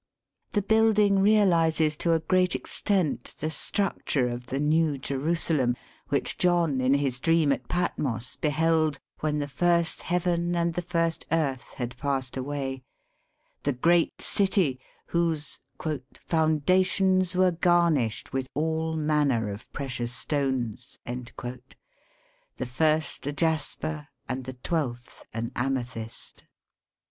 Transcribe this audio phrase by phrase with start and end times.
[0.53, 5.75] The bmlding realizes to a great extent the structure of the New Jerusalem,
[6.09, 11.27] which John in his dream at Patmos beheld, when the first heaven and the first
[11.31, 12.81] earth had passed away—
[13.63, 14.79] the great city
[15.09, 15.59] whose"
[16.19, 24.53] foundations were garnished with all manner of precious stones," the first a jasper and the
[24.53, 26.45] twelfth an amethyst.